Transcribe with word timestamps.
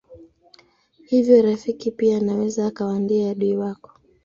Hivyo 1.05 1.41
rafiki 1.41 1.91
pia 1.91 2.17
anaweza 2.17 2.67
akawa 2.67 2.99
ndiye 2.99 3.29
adui 3.29 3.57
wako. 3.57 3.91